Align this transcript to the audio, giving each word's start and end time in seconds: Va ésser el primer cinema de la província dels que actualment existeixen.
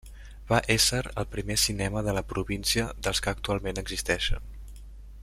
Va 0.51 0.59
ésser 0.75 1.01
el 1.23 1.27
primer 1.35 1.57
cinema 1.65 2.03
de 2.09 2.17
la 2.19 2.25
província 2.33 2.89
dels 3.09 3.21
que 3.27 3.37
actualment 3.37 3.83
existeixen. 3.83 4.51